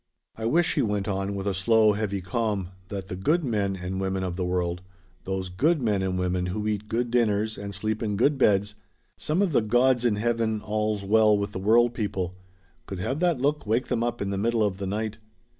"I 0.35 0.45
wish," 0.45 0.73
he 0.73 0.81
went 0.81 1.07
on, 1.07 1.35
with 1.35 1.45
a 1.45 1.53
slow, 1.53 1.93
heavy 1.93 2.21
calm, 2.21 2.69
"that 2.87 3.07
the 3.07 3.15
'good' 3.15 3.43
men 3.43 3.75
and 3.75 4.01
women 4.01 4.23
of 4.23 4.35
the 4.35 4.43
world 4.43 4.81
those 5.25 5.49
'good' 5.49 5.79
men 5.79 6.01
and 6.01 6.17
women 6.17 6.47
who 6.47 6.67
eat 6.67 6.89
good 6.89 7.11
dinners 7.11 7.55
and 7.55 7.75
sleep 7.75 8.01
in 8.01 8.15
good 8.17 8.39
beds 8.39 8.73
some 9.15 9.43
of 9.43 9.51
the 9.51 9.61
'God's 9.61 10.03
in 10.03 10.15
heaven 10.15 10.59
all's 10.61 11.05
well 11.05 11.37
with 11.37 11.51
the 11.51 11.59
world' 11.59 11.93
people 11.93 12.35
could 12.87 12.97
have 12.97 13.19
that 13.19 13.39
look 13.39 13.67
wake 13.67 13.89
them 13.89 14.03
up 14.03 14.23
in 14.23 14.31
the 14.31 14.39
middle 14.39 14.63
of 14.63 14.77
the 14.79 14.87
night. 14.87 15.19